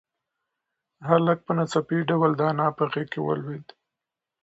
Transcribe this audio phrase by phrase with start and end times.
[1.07, 3.67] هلک په ناڅاپي ډول د انا په غېږ کې ولوېد.